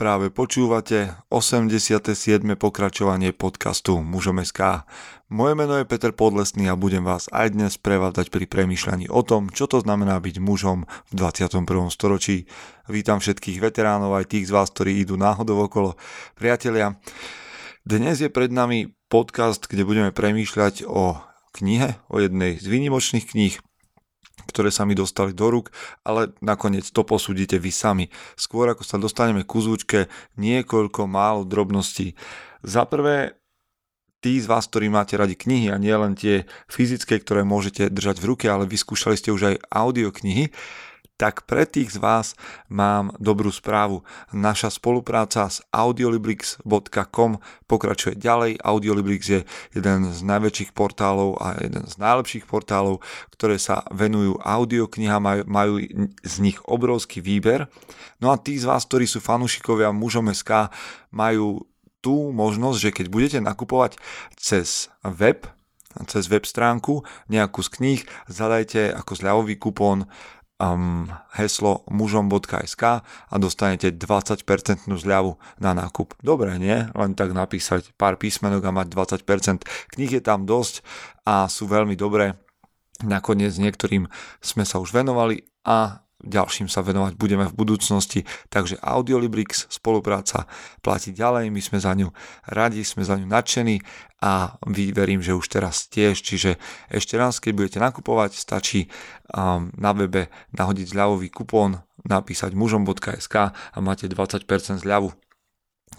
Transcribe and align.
Práve 0.00 0.32
počúvate 0.32 1.12
87. 1.28 2.40
pokračovanie 2.56 3.36
podcastu 3.36 4.00
Mužom 4.00 4.40
SK. 4.40 4.88
Moje 5.28 5.52
meno 5.52 5.76
je 5.76 5.84
Peter 5.84 6.16
Podlesný 6.16 6.72
a 6.72 6.80
budem 6.80 7.04
vás 7.04 7.28
aj 7.28 7.52
dnes 7.52 7.76
prevádzať 7.76 8.32
pri 8.32 8.48
premýšľaní 8.48 9.12
o 9.12 9.20
tom, 9.20 9.52
čo 9.52 9.68
to 9.68 9.76
znamená 9.84 10.16
byť 10.24 10.40
mužom 10.40 10.88
v 10.88 11.12
21. 11.12 11.68
storočí. 11.92 12.48
Vítam 12.88 13.20
všetkých 13.20 13.60
veteránov, 13.60 14.16
aj 14.16 14.32
tých 14.32 14.48
z 14.48 14.56
vás, 14.56 14.72
ktorí 14.72 15.04
idú 15.04 15.20
náhodou 15.20 15.68
okolo. 15.68 16.00
Priatelia, 16.32 16.96
dnes 17.84 18.24
je 18.24 18.32
pred 18.32 18.48
nami 18.48 18.96
podcast, 19.12 19.68
kde 19.68 19.84
budeme 19.84 20.16
premýšľať 20.16 20.88
o 20.88 21.20
knihe, 21.52 22.00
o 22.08 22.24
jednej 22.24 22.56
z 22.56 22.64
výnimočných 22.72 23.36
kníh, 23.36 23.60
ktoré 24.50 24.74
sa 24.74 24.82
mi 24.82 24.98
dostali 24.98 25.30
do 25.30 25.46
rúk, 25.46 25.70
ale 26.02 26.34
nakoniec 26.42 26.88
to 26.90 27.06
posúdite 27.06 27.60
vy 27.60 27.70
sami. 27.70 28.06
Skôr 28.34 28.72
ako 28.72 28.82
sa 28.82 28.96
dostaneme 28.98 29.46
ku 29.46 29.62
zúčke, 29.62 30.10
niekoľko 30.40 31.06
málo 31.06 31.46
drobností. 31.46 32.18
Za 32.66 32.84
prvé, 32.84 33.40
tí 34.20 34.36
z 34.36 34.46
vás, 34.50 34.68
ktorí 34.68 34.92
máte 34.92 35.16
radi 35.16 35.38
knihy 35.38 35.72
a 35.72 35.80
nie 35.80 35.92
len 35.92 36.12
tie 36.12 36.44
fyzické, 36.68 37.20
ktoré 37.20 37.46
môžete 37.46 37.88
držať 37.88 38.20
v 38.20 38.28
ruke, 38.28 38.46
ale 38.50 38.68
vyskúšali 38.68 39.16
ste 39.16 39.32
už 39.32 39.42
aj 39.54 39.56
audioknihy, 39.72 40.52
tak 41.20 41.44
pre 41.44 41.68
tých 41.68 41.92
z 41.92 41.98
vás 42.00 42.32
mám 42.72 43.12
dobrú 43.20 43.52
správu. 43.52 44.00
Naša 44.32 44.72
spolupráca 44.72 45.52
s 45.52 45.60
audiolibrix.com 45.68 47.44
pokračuje 47.68 48.16
ďalej. 48.16 48.56
Audiolibrix 48.64 49.28
je 49.28 49.40
jeden 49.76 50.08
z 50.08 50.20
najväčších 50.24 50.72
portálov 50.72 51.36
a 51.36 51.60
jeden 51.60 51.84
z 51.84 51.94
najlepších 52.00 52.48
portálov, 52.48 53.04
ktoré 53.36 53.60
sa 53.60 53.84
venujú 53.92 54.40
audioknihám, 54.40 55.20
majú, 55.20 55.42
majú 55.44 55.74
z 56.24 56.34
nich 56.40 56.56
obrovský 56.64 57.20
výber. 57.20 57.68
No 58.24 58.32
a 58.32 58.40
tí 58.40 58.56
z 58.56 58.64
vás, 58.64 58.88
ktorí 58.88 59.04
sú 59.04 59.20
fanúšikovia 59.20 59.92
mužom 59.92 60.32
SK, 60.32 60.72
majú 61.12 61.68
tú 62.00 62.32
možnosť, 62.32 62.78
že 62.80 62.90
keď 62.96 63.06
budete 63.12 63.38
nakupovať 63.44 64.00
cez 64.40 64.88
web, 65.04 65.44
cez 66.08 66.32
web 66.32 66.48
stránku 66.48 67.04
nejakú 67.28 67.60
z 67.60 67.68
kníh, 67.76 68.00
zadajte 68.24 68.88
ako 68.96 69.12
zľavový 69.20 69.60
kupón 69.60 70.08
um, 70.60 71.08
heslo 71.32 71.88
mužom.sk 71.88 72.82
a 73.00 73.34
dostanete 73.40 73.88
20% 73.96 74.44
zľavu 74.84 75.40
na 75.56 75.72
nákup. 75.72 76.20
Dobre, 76.20 76.60
nie? 76.60 76.84
Len 76.92 77.16
tak 77.16 77.32
napísať 77.32 77.96
pár 77.96 78.20
písmenok 78.20 78.68
a 78.68 78.76
mať 78.76 78.92
20%. 78.92 79.64
Knih 79.96 80.20
je 80.20 80.22
tam 80.22 80.44
dosť 80.44 80.84
a 81.24 81.48
sú 81.48 81.64
veľmi 81.64 81.96
dobré. 81.96 82.36
Nakoniec 83.00 83.56
niektorým 83.56 84.04
sme 84.44 84.68
sa 84.68 84.76
už 84.76 84.92
venovali 84.92 85.48
a 85.64 86.04
ďalším 86.24 86.68
sa 86.68 86.84
venovať 86.84 87.16
budeme 87.16 87.44
v 87.48 87.56
budúcnosti. 87.56 88.28
Takže 88.52 88.80
Audiolibrix 88.80 89.66
spolupráca 89.72 90.44
platí 90.84 91.12
ďalej, 91.12 91.48
my 91.48 91.60
sme 91.60 91.78
za 91.80 91.92
ňu 91.96 92.12
radi, 92.48 92.84
sme 92.84 93.04
za 93.04 93.16
ňu 93.16 93.26
nadšení 93.28 93.80
a 94.20 94.60
vy 94.68 94.92
verím, 94.92 95.24
že 95.24 95.32
už 95.32 95.48
teraz 95.48 95.88
tiež. 95.88 96.20
Čiže 96.20 96.60
ešte 96.92 97.16
raz, 97.16 97.40
keď 97.40 97.52
budete 97.56 97.78
nakupovať, 97.80 98.36
stačí 98.36 98.92
um, 99.32 99.72
na 99.76 99.96
webe 99.96 100.28
nahodiť 100.52 100.92
zľavový 100.92 101.32
kupón, 101.32 101.80
napísať 102.04 102.52
mužom.sk 102.52 103.34
a 103.52 103.78
máte 103.80 104.08
20% 104.08 104.44
zľavu. 104.80 105.12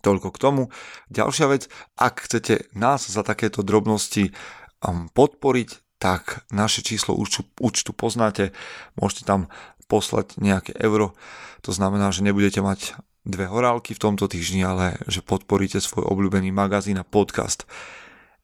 Toľko 0.02 0.34
k 0.34 0.42
tomu. 0.42 0.64
Ďalšia 1.14 1.46
vec, 1.52 1.68
ak 2.00 2.26
chcete 2.26 2.72
nás 2.74 3.06
za 3.06 3.22
takéto 3.22 3.62
drobnosti 3.62 4.34
um, 4.82 5.10
podporiť, 5.14 5.82
tak 6.02 6.50
naše 6.50 6.82
číslo 6.82 7.14
účtu, 7.14 7.46
účtu 7.62 7.94
poznáte, 7.94 8.58
môžete 8.98 9.30
tam 9.30 9.54
poslať 9.92 10.40
nejaké 10.40 10.72
euro. 10.80 11.12
To 11.68 11.76
znamená, 11.76 12.16
že 12.16 12.24
nebudete 12.24 12.64
mať 12.64 12.96
dve 13.28 13.52
horálky 13.52 13.92
v 13.92 14.04
tomto 14.08 14.32
týždni, 14.32 14.64
ale 14.64 14.98
že 15.12 15.20
podporíte 15.20 15.84
svoj 15.84 16.08
obľúbený 16.08 16.50
magazín 16.56 16.98
a 16.98 17.06
podcast. 17.06 17.68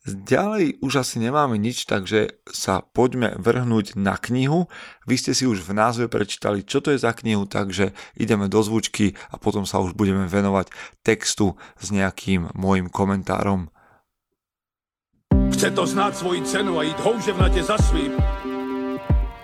Ďalej 0.07 0.79
už 0.79 1.03
asi 1.03 1.19
nemáme 1.19 1.59
nič, 1.59 1.83
takže 1.83 2.39
sa 2.47 2.79
poďme 2.79 3.35
vrhnúť 3.43 3.99
na 3.99 4.15
knihu. 4.15 4.71
Vy 5.03 5.19
ste 5.19 5.35
si 5.35 5.43
už 5.43 5.67
v 5.67 5.75
názve 5.75 6.07
prečítali, 6.07 6.63
čo 6.63 6.79
to 6.79 6.95
je 6.95 7.03
za 7.03 7.11
knihu, 7.11 7.43
takže 7.43 7.91
ideme 8.15 8.47
do 8.47 8.63
zvučky 8.63 9.19
a 9.27 9.35
potom 9.35 9.67
sa 9.67 9.83
už 9.83 9.99
budeme 9.99 10.23
venovať 10.23 10.71
textu 11.03 11.59
s 11.75 11.91
nejakým 11.91 12.55
môjim 12.55 12.87
komentárom. 12.87 13.67
Chce 15.51 15.75
to 15.75 15.83
znáť 15.83 16.13
svoji 16.23 16.39
cenu 16.47 16.79
a 16.79 16.87
ísť 16.87 17.03
houževnate 17.03 17.61
za 17.67 17.75
svým 17.75 18.15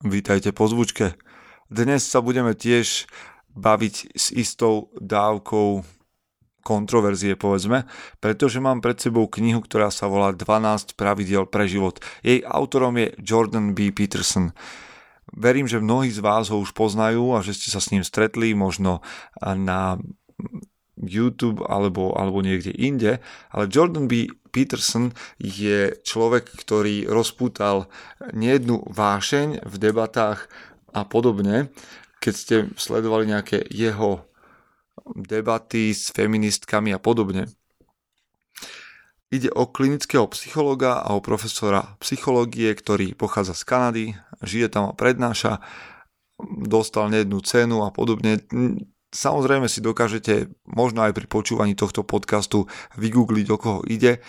Vítajte 0.00 0.52
po 0.52 0.68
zvučke. 0.68 1.16
Dnes 1.72 2.04
sa 2.04 2.20
budeme 2.20 2.52
tiež 2.52 3.08
baviť 3.56 4.12
s 4.12 4.28
istou 4.36 4.92
dávkou 5.00 5.80
kontroverzie, 6.60 7.32
povedzme, 7.40 7.88
pretože 8.20 8.60
mám 8.60 8.84
pred 8.84 9.00
sebou 9.00 9.24
knihu, 9.32 9.64
ktorá 9.64 9.88
sa 9.88 10.04
volá 10.04 10.36
12 10.36 11.00
pravidiel 11.00 11.48
pre 11.48 11.64
život. 11.64 12.04
Jej 12.20 12.44
autorom 12.44 13.00
je 13.00 13.16
Jordan 13.24 13.72
B. 13.72 13.88
Peterson. 13.88 14.52
Verím, 15.32 15.64
že 15.64 15.80
mnohí 15.80 16.12
z 16.12 16.20
vás 16.20 16.52
ho 16.52 16.60
už 16.60 16.76
poznajú 16.76 17.32
a 17.32 17.40
že 17.40 17.56
ste 17.56 17.72
sa 17.72 17.80
s 17.80 17.88
ním 17.88 18.04
stretli 18.04 18.52
možno 18.52 19.00
na 19.40 19.96
YouTube 21.00 21.64
alebo, 21.64 22.12
alebo 22.14 22.44
niekde 22.44 22.70
inde, 22.76 23.18
ale 23.50 23.70
Jordan 23.70 24.06
B. 24.06 24.28
Peterson 24.50 25.14
je 25.38 25.94
človek, 26.02 26.50
ktorý 26.58 27.06
rozpútal 27.06 27.86
nejednú 28.34 28.82
vášeň 28.90 29.62
v 29.62 29.74
debatách 29.78 30.50
a 30.90 31.06
podobne. 31.06 31.70
Keď 32.18 32.34
ste 32.34 32.56
sledovali 32.74 33.30
nejaké 33.30 33.62
jeho 33.70 34.26
debaty 35.16 35.94
s 35.94 36.12
feministkami 36.12 36.92
a 36.92 37.00
podobne. 37.00 37.48
Ide 39.30 39.54
o 39.54 39.70
klinického 39.70 40.26
psychologa 40.34 40.98
a 40.98 41.14
o 41.14 41.22
profesora 41.22 41.94
psychológie, 42.02 42.74
ktorý 42.74 43.14
pochádza 43.14 43.54
z 43.54 43.62
Kanady, 43.62 44.06
žije 44.42 44.66
tam 44.66 44.90
a 44.90 44.96
prednáša, 44.98 45.62
dostal 46.66 47.06
nejednú 47.14 47.38
cenu 47.46 47.86
a 47.86 47.94
podobne. 47.94 48.42
Samozrejme 49.10 49.66
si 49.66 49.82
dokážete 49.82 50.54
možno 50.70 51.02
aj 51.02 51.12
pri 51.18 51.26
počúvaní 51.26 51.74
tohto 51.74 52.06
podcastu 52.06 52.70
vygoogliť, 52.94 53.46
o 53.50 53.56
koho 53.58 53.80
ide, 53.86 54.22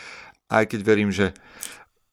aj 0.50 0.74
keď 0.74 0.80
verím, 0.82 1.14
že 1.14 1.38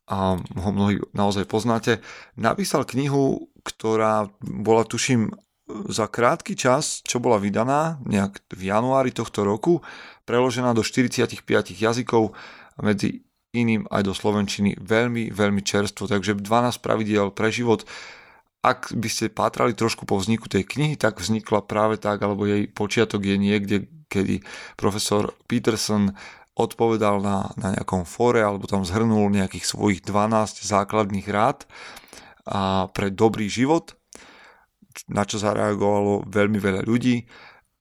a 0.08 0.40
ho 0.40 0.70
mnohí 0.72 1.04
naozaj 1.12 1.44
poznáte. 1.44 2.00
Napísal 2.32 2.88
knihu, 2.88 3.52
ktorá 3.60 4.32
bola 4.40 4.88
tuším 4.88 5.36
za 5.68 6.08
krátky 6.08 6.56
čas, 6.56 7.04
čo 7.04 7.20
bola 7.20 7.36
vydaná, 7.36 8.00
nejak 8.08 8.40
v 8.56 8.72
januári 8.72 9.12
tohto 9.12 9.44
roku, 9.44 9.84
preložená 10.24 10.72
do 10.72 10.80
45 10.80 11.44
jazykov, 11.76 12.32
medzi 12.80 13.28
iným 13.52 13.84
aj 13.92 14.02
do 14.08 14.12
slovenčiny, 14.16 14.80
veľmi, 14.80 15.28
veľmi 15.28 15.60
čerstvo, 15.60 16.08
takže 16.08 16.40
12 16.40 16.80
pravidiel 16.80 17.28
pre 17.32 17.52
život 17.52 17.84
ak 18.68 18.92
by 18.92 19.08
ste 19.08 19.32
pátrali 19.32 19.72
trošku 19.72 20.04
po 20.04 20.20
vzniku 20.20 20.52
tej 20.52 20.68
knihy, 20.68 21.00
tak 21.00 21.24
vznikla 21.24 21.64
práve 21.64 21.96
tak, 21.96 22.20
alebo 22.20 22.44
jej 22.44 22.68
počiatok 22.68 23.24
je 23.24 23.36
niekde, 23.40 23.76
kedy 24.12 24.44
profesor 24.76 25.32
Peterson 25.48 26.12
odpovedal 26.58 27.22
na, 27.22 27.54
na 27.54 27.78
nejakom 27.78 28.02
fóre 28.02 28.42
alebo 28.42 28.66
tam 28.66 28.82
zhrnul 28.82 29.30
nejakých 29.30 29.64
svojich 29.64 30.00
12 30.02 30.66
základných 30.66 31.28
rád 31.30 31.64
a 32.44 32.90
pre 32.90 33.14
dobrý 33.14 33.46
život, 33.46 33.94
na 35.06 35.22
čo 35.22 35.38
zareagovalo 35.38 36.26
veľmi 36.26 36.58
veľa 36.58 36.82
ľudí 36.82 37.30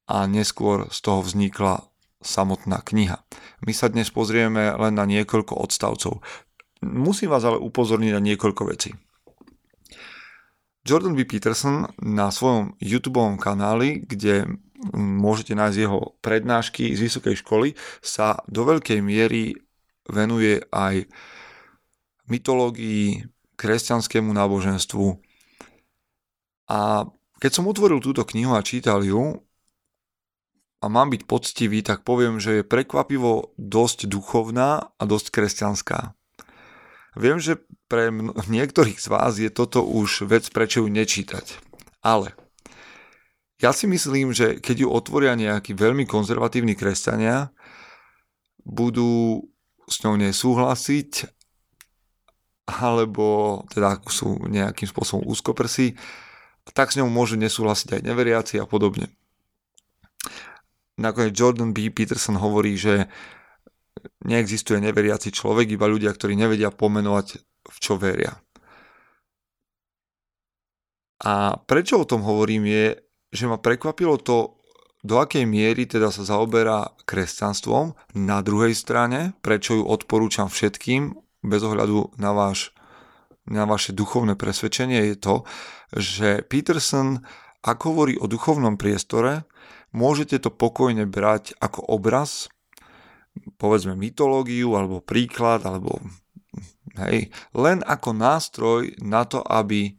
a 0.08 0.30
neskôr 0.30 0.86
z 0.94 1.00
toho 1.02 1.26
vznikla 1.26 1.90
samotná 2.22 2.86
kniha. 2.86 3.18
My 3.66 3.74
sa 3.74 3.90
dnes 3.90 4.14
pozrieme 4.14 4.70
len 4.78 4.94
na 4.94 5.10
niekoľko 5.10 5.58
odstavcov. 5.58 6.22
Musím 6.86 7.34
vás 7.34 7.42
ale 7.42 7.58
upozorniť 7.58 8.12
na 8.14 8.22
niekoľko 8.22 8.64
vecí. 8.70 8.94
Jordan 10.88 11.20
B. 11.20 11.28
Peterson 11.28 11.92
na 12.00 12.32
svojom 12.32 12.80
YouTube 12.80 13.20
kanáli, 13.44 14.08
kde 14.08 14.48
môžete 14.96 15.52
nájsť 15.52 15.78
jeho 15.84 16.16
prednášky 16.24 16.96
z 16.96 17.00
vysokej 17.12 17.36
školy, 17.44 17.76
sa 18.00 18.40
do 18.48 18.64
veľkej 18.64 19.04
miery 19.04 19.60
venuje 20.08 20.64
aj 20.72 21.12
mytológii, 22.32 23.28
kresťanskému 23.60 24.32
náboženstvu. 24.32 25.20
A 26.72 27.10
keď 27.44 27.52
som 27.52 27.68
otvoril 27.68 28.00
túto 28.00 28.24
knihu 28.24 28.56
a 28.56 28.64
čítal 28.64 29.04
ju, 29.04 29.44
a 30.78 30.86
mám 30.94 31.10
byť 31.10 31.26
poctivý, 31.26 31.82
tak 31.82 32.06
poviem, 32.06 32.38
že 32.38 32.62
je 32.62 32.70
prekvapivo 32.70 33.58
dosť 33.58 34.06
duchovná 34.06 34.94
a 34.94 35.04
dosť 35.10 35.34
kresťanská. 35.34 36.17
Viem, 37.18 37.42
že 37.42 37.58
pre 37.90 38.14
niektorých 38.56 39.02
z 39.02 39.08
vás 39.10 39.42
je 39.42 39.50
toto 39.50 39.82
už 39.82 40.30
vec, 40.30 40.48
prečo 40.54 40.86
ju 40.86 40.88
nečítať. 40.88 41.58
Ale 42.06 42.38
ja 43.58 43.74
si 43.74 43.90
myslím, 43.90 44.38
že 44.38 44.62
keď 44.62 44.86
ju 44.86 44.88
otvoria 44.94 45.34
nejakí 45.34 45.74
veľmi 45.74 46.06
konzervatívni 46.06 46.78
kresťania, 46.78 47.50
budú 48.62 49.42
s 49.90 50.04
ňou 50.06 50.20
nesúhlasiť, 50.20 51.26
alebo 52.68 53.64
teda 53.72 54.04
sú 54.12 54.46
nejakým 54.46 54.86
spôsobom 54.86 55.26
úzkoprsí, 55.26 55.96
tak 56.76 56.92
s 56.92 57.00
ňou 57.00 57.08
môžu 57.08 57.40
nesúhlasiť 57.40 57.98
aj 57.98 58.02
neveriaci 58.04 58.56
a 58.60 58.68
podobne. 58.68 59.10
Nakoniec 61.00 61.34
Jordan 61.34 61.72
B. 61.72 61.90
Peterson 61.90 62.36
hovorí, 62.38 62.76
že 62.76 63.08
neexistuje 64.26 64.82
neveriaci 64.82 65.30
človek, 65.30 65.70
iba 65.78 65.86
ľudia, 65.86 66.10
ktorí 66.14 66.34
nevedia 66.34 66.74
pomenovať, 66.74 67.28
v 67.68 67.78
čo 67.78 68.00
veria. 68.00 68.34
A 71.26 71.58
prečo 71.58 72.02
o 72.02 72.10
tom 72.10 72.22
hovorím 72.22 72.70
je, 72.70 72.86
že 73.34 73.50
ma 73.50 73.58
prekvapilo 73.58 74.22
to, 74.22 74.58
do 75.06 75.22
akej 75.22 75.46
miery 75.46 75.86
teda 75.86 76.10
sa 76.10 76.26
zaoberá 76.26 76.90
kresťanstvom. 77.06 78.18
Na 78.18 78.42
druhej 78.42 78.74
strane, 78.74 79.38
prečo 79.46 79.78
ju 79.78 79.84
odporúčam 79.86 80.50
všetkým, 80.50 81.16
bez 81.46 81.62
ohľadu 81.64 82.18
na, 82.18 82.34
váš, 82.34 82.74
na 83.46 83.64
vaše 83.64 83.94
duchovné 83.94 84.36
presvedčenie, 84.36 85.14
je 85.14 85.16
to, 85.16 85.36
že 85.96 86.44
Peterson, 86.50 87.24
ako 87.64 87.84
hovorí 87.94 88.14
o 88.20 88.28
duchovnom 88.28 88.76
priestore, 88.76 89.48
môžete 89.96 90.44
to 90.44 90.50
pokojne 90.52 91.08
brať 91.08 91.56
ako 91.62 91.88
obraz, 91.88 92.52
povedzme 93.58 93.98
mytológiu, 93.98 94.76
alebo 94.76 95.04
príklad, 95.04 95.66
alebo 95.66 96.02
hej, 97.08 97.30
len 97.54 97.86
ako 97.86 98.10
nástroj 98.14 98.82
na 99.02 99.24
to, 99.24 99.42
aby 99.46 99.94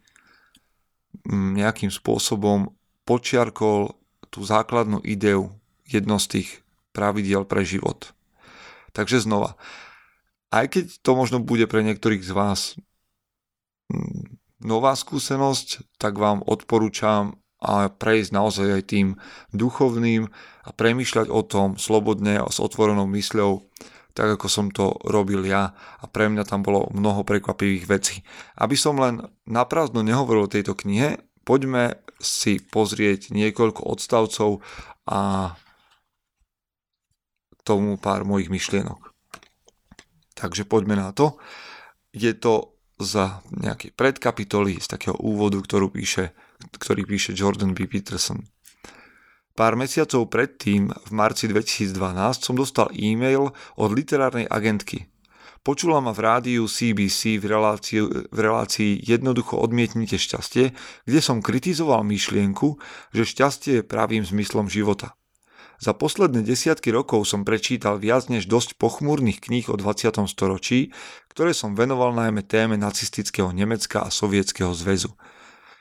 mm, 1.28 1.58
nejakým 1.58 1.90
spôsobom 1.90 2.74
počiarkol 3.06 3.96
tú 4.28 4.44
základnú 4.44 5.00
ideu 5.06 5.48
jedno 5.88 6.20
z 6.20 6.26
tých 6.40 6.48
pravidiel 6.92 7.48
pre 7.48 7.64
život. 7.64 8.12
Takže 8.92 9.24
znova, 9.24 9.56
aj 10.52 10.66
keď 10.72 10.84
to 11.00 11.10
možno 11.16 11.38
bude 11.40 11.64
pre 11.68 11.80
niektorých 11.84 12.24
z 12.24 12.32
vás 12.32 12.60
mm, 13.88 14.36
nová 14.64 14.92
skúsenosť, 14.98 15.96
tak 15.96 16.18
vám 16.18 16.42
odporúčam 16.44 17.38
a 17.58 17.90
prejsť 17.90 18.30
naozaj 18.30 18.68
aj 18.78 18.84
tým 18.86 19.08
duchovným 19.50 20.30
a 20.62 20.70
premýšľať 20.70 21.26
o 21.26 21.42
tom 21.42 21.74
slobodne 21.74 22.38
a 22.38 22.46
s 22.46 22.62
otvorenou 22.62 23.10
mysľou, 23.10 23.66
tak 24.14 24.38
ako 24.38 24.46
som 24.46 24.66
to 24.70 24.94
robil 25.06 25.42
ja 25.46 25.74
a 25.98 26.04
pre 26.06 26.30
mňa 26.30 26.46
tam 26.46 26.62
bolo 26.62 26.90
mnoho 26.94 27.22
prekvapivých 27.26 27.86
vecí. 27.86 28.16
Aby 28.58 28.74
som 28.78 28.98
len 28.98 29.26
naprázdno 29.46 30.02
nehovoril 30.02 30.46
o 30.46 30.54
tejto 30.54 30.74
knihe, 30.74 31.22
poďme 31.42 31.98
si 32.18 32.58
pozrieť 32.58 33.30
niekoľko 33.30 33.86
odstavcov 33.86 34.62
a 35.06 35.54
tomu 37.62 37.98
pár 37.98 38.26
mojich 38.26 38.50
myšlienok. 38.50 39.12
Takže 40.34 40.66
poďme 40.66 40.98
na 40.98 41.10
to. 41.10 41.38
Je 42.14 42.30
to 42.34 42.74
za 42.98 43.42
nejaké 43.54 43.94
predkapitoly 43.94 44.82
z 44.82 44.86
takého 44.90 45.14
úvodu, 45.18 45.58
ktorú 45.62 45.90
píše, 45.94 46.34
ktorý 46.78 47.06
píše 47.06 47.34
Jordan 47.34 47.74
B. 47.74 47.86
Peterson. 47.86 48.42
Pár 49.58 49.74
mesiacov 49.74 50.30
predtým, 50.30 50.90
v 50.90 51.10
marci 51.10 51.50
2012, 51.50 51.94
som 52.38 52.54
dostal 52.54 52.94
e-mail 52.94 53.50
od 53.74 53.90
literárnej 53.90 54.46
agentky, 54.46 55.10
Počula 55.68 56.00
ma 56.00 56.16
v 56.16 56.24
rádiu 56.24 56.64
CBC 56.64 57.42
v 57.42 57.52
relácii, 57.52 58.00
v 58.32 58.38
relácii 58.40 59.04
Jednoducho 59.04 59.60
odmietnite 59.60 60.16
šťastie, 60.16 60.72
kde 61.04 61.20
som 61.20 61.44
kritizoval 61.44 62.08
myšlienku, 62.08 62.80
že 63.12 63.28
šťastie 63.28 63.72
je 63.82 63.84
pravým 63.84 64.24
zmyslom 64.24 64.72
života. 64.72 65.12
Za 65.76 65.92
posledné 65.92 66.40
desiatky 66.40 66.88
rokov 66.90 67.28
som 67.28 67.44
prečítal 67.44 68.02
viac 68.02 68.26
než 68.32 68.48
dosť 68.50 68.80
pochmúrnych 68.80 69.44
kníh 69.44 69.68
o 69.68 69.76
20. 69.76 70.24
storočí, 70.26 70.90
ktoré 71.30 71.52
som 71.52 71.76
venoval 71.76 72.16
najmä 72.16 72.48
téme 72.48 72.80
nacistického 72.80 73.52
Nemecka 73.52 74.02
a 74.02 74.10
Sovietskeho 74.10 74.72
zväzu. 74.72 75.14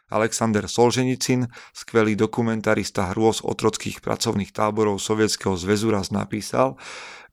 Alexander 0.08 0.66
Solženicin, 0.72 1.52
skvelý 1.76 2.16
dokumentarista 2.16 3.12
hrôz 3.12 3.44
otrockých 3.44 4.00
pracovných 4.00 4.56
táborov 4.56 5.04
Sovietskeho 5.04 5.60
zväzu 5.60 5.92
raz 5.92 6.16
napísal, 6.16 6.80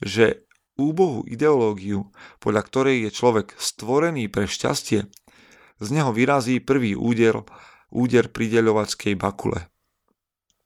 že 0.03 0.47
úbohú 0.75 1.23
ideológiu, 1.31 2.11
podľa 2.43 2.63
ktorej 2.67 2.97
je 3.07 3.11
človek 3.15 3.55
stvorený 3.55 4.27
pre 4.27 4.51
šťastie, 4.51 5.07
z 5.79 5.89
neho 5.91 6.11
vyrazí 6.11 6.59
prvý 6.59 6.99
úder, 6.99 7.47
úder 7.95 8.31
prideľovackej 8.31 9.15
bakule. 9.19 9.71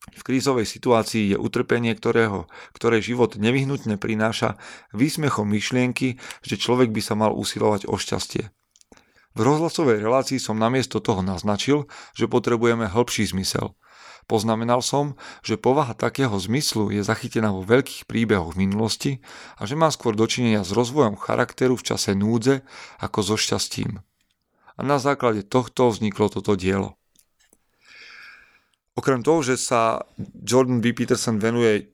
V 0.09 0.23
krízovej 0.25 0.65
situácii 0.65 1.37
je 1.37 1.37
utrpenie, 1.37 1.93
ktorého, 1.93 2.49
ktoré 2.73 3.05
život 3.05 3.37
nevyhnutne 3.37 4.01
prináša 4.01 4.57
výsmechom 4.97 5.45
myšlienky, 5.45 6.17
že 6.41 6.57
človek 6.57 6.89
by 6.89 7.03
sa 7.05 7.13
mal 7.13 7.37
usilovať 7.37 7.85
o 7.85 8.01
šťastie. 8.01 8.49
V 9.39 9.47
rozhlasovej 9.47 10.03
relácii 10.03 10.43
som 10.43 10.59
namiesto 10.59 10.99
toho 10.99 11.23
naznačil, 11.23 11.87
že 12.19 12.27
potrebujeme 12.27 12.91
hĺbší 12.91 13.31
zmysel– 13.31 13.71
Poznamenal 14.29 14.85
som, 14.85 15.17
že 15.41 15.57
povaha 15.57 15.97
takého 15.97 16.37
zmyslu 16.37 16.93
je 16.93 17.01
zachytená 17.01 17.49
vo 17.49 17.65
veľkých 17.65 18.05
príbehoch 18.05 18.61
minulosti 18.61 19.25
a 19.57 19.65
že 19.65 19.73
má 19.73 19.89
skôr 19.89 20.13
dočinenia 20.13 20.69
s 20.69 20.77
rozvojom 20.77 21.17
charakteru 21.17 21.81
v 21.81 21.87
čase 21.89 22.13
núdze 22.13 22.61
ako 23.01 23.25
so 23.25 23.37
šťastím. 23.41 24.05
A 24.77 24.81
na 24.85 25.01
základe 25.01 25.49
tohto 25.49 25.89
vzniklo 25.89 26.29
toto 26.29 26.61
dielo. 26.61 27.01
Okrem 29.01 29.25
toho, 29.25 29.41
že 29.41 29.57
sa 29.57 30.05
Jordan 30.45 30.85
B. 30.85 30.93
Peterson 30.93 31.41
venuje 31.41 31.89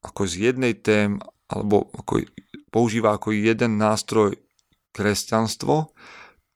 ako 0.00 0.24
z 0.24 0.48
jednej 0.48 0.72
tém, 0.72 1.20
alebo 1.52 1.92
ako, 1.92 2.24
používa 2.72 3.12
ako 3.12 3.36
jeden 3.36 3.76
nástroj 3.76 4.40
kresťanstvo, 4.96 5.92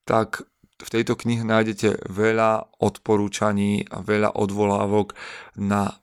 tak 0.05 0.45
v 0.83 0.89
tejto 0.91 1.15
knihe 1.15 1.47
nájdete 1.47 2.11
veľa 2.11 2.75
odporúčaní 2.83 3.87
a 3.87 4.03
veľa 4.03 4.35
odvolávok 4.35 5.15
na 5.55 6.03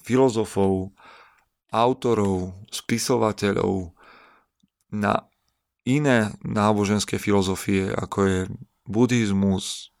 filozofov, 0.00 0.96
autorov, 1.68 2.56
spisovateľov, 2.72 3.92
na 4.94 5.28
iné 5.84 6.32
náboženské 6.40 7.20
filozofie, 7.20 7.92
ako 7.92 8.18
je 8.24 8.38
buddhizmus, 8.88 9.92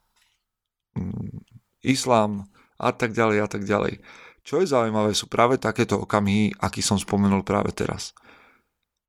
mm, 0.96 1.44
islám 1.84 2.48
a 2.80 2.90
tak 2.94 3.12
ďalej 3.12 3.38
a 3.44 3.48
tak 3.50 3.62
ďalej. 3.66 4.00
Čo 4.46 4.62
je 4.62 4.70
zaujímavé, 4.70 5.10
sú 5.12 5.26
práve 5.26 5.58
takéto 5.58 5.98
okamihy, 6.06 6.54
aký 6.62 6.78
som 6.78 6.96
spomenul 6.96 7.42
práve 7.42 7.74
teraz. 7.74 8.14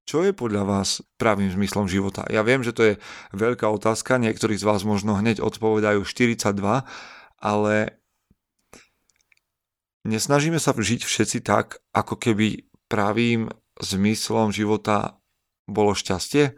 Čo 0.07 0.23
je 0.23 0.31
podľa 0.31 0.63
vás 0.63 1.03
pravým 1.19 1.51
zmyslom 1.51 1.91
života? 1.91 2.23
Ja 2.31 2.39
viem, 2.39 2.63
že 2.63 2.71
to 2.71 2.83
je 2.87 2.93
veľká 3.35 3.67
otázka, 3.67 4.15
niektorí 4.15 4.55
z 4.55 4.63
vás 4.63 4.87
možno 4.87 5.19
hneď 5.19 5.43
odpovedajú 5.43 6.07
42, 6.07 6.63
ale 7.43 7.75
nesnažíme 10.07 10.63
sa 10.63 10.71
žiť 10.71 11.03
všetci 11.03 11.43
tak, 11.43 11.83
ako 11.91 12.15
keby 12.15 12.71
pravým 12.87 13.51
zmyslom 13.83 14.55
života 14.55 15.19
bolo 15.67 15.91
šťastie. 15.91 16.55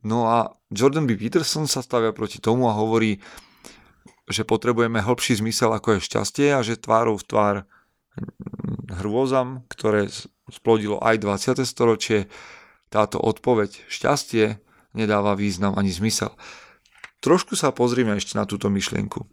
No 0.00 0.32
a 0.32 0.56
Jordan 0.72 1.04
B. 1.04 1.20
Peterson 1.20 1.68
sa 1.68 1.84
stavia 1.84 2.16
proti 2.16 2.40
tomu 2.40 2.64
a 2.72 2.78
hovorí, 2.80 3.20
že 4.24 4.48
potrebujeme 4.48 5.04
hĺbší 5.04 5.44
zmysel 5.44 5.68
ako 5.76 6.00
je 6.00 6.06
šťastie 6.08 6.48
a 6.56 6.64
že 6.64 6.80
tvárou 6.80 7.20
v 7.20 7.28
tvár 7.28 7.56
hrôzam, 8.88 9.68
ktoré 9.68 10.08
splodilo 10.48 10.96
aj 11.04 11.20
20. 11.20 11.60
storočie, 11.68 12.32
táto 12.96 13.20
odpoveď 13.20 13.84
šťastie 13.92 14.56
nedáva 14.96 15.36
význam 15.36 15.76
ani 15.76 15.92
zmysel. 15.92 16.32
Trošku 17.20 17.52
sa 17.52 17.68
pozrieme 17.76 18.16
ešte 18.16 18.40
na 18.40 18.48
túto 18.48 18.72
myšlienku. 18.72 19.28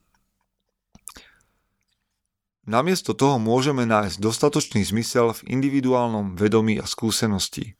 Namiesto 2.67 3.15
toho 3.15 3.39
môžeme 3.39 3.87
nájsť 3.87 4.19
dostatočný 4.19 4.83
zmysel 4.83 5.31
v 5.35 5.47
individuálnom 5.47 6.35
vedomí 6.35 6.79
a 6.79 6.87
skúsenosti. 6.87 7.79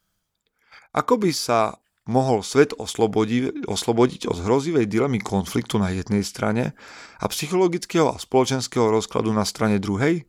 Ako 0.96 1.20
by 1.20 1.32
sa 1.32 1.80
mohol 2.04 2.44
svet 2.44 2.76
oslobodiť, 2.76 3.64
oslobodiť 3.64 4.28
od 4.28 4.40
hrozivej 4.44 4.84
dilemy 4.88 5.20
konfliktu 5.24 5.80
na 5.80 5.92
jednej 5.92 6.20
strane 6.24 6.76
a 7.20 7.24
psychologického 7.28 8.12
a 8.12 8.20
spoločenského 8.20 8.92
rozkladu 8.92 9.32
na 9.32 9.48
strane 9.48 9.80
druhej? 9.80 10.28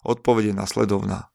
Odpovede 0.00 0.56
nasledovná. 0.56 1.29